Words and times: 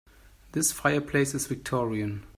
This 0.53 0.71
fireplace 0.71 1.35
is 1.35 1.45
victorian. 1.45 2.23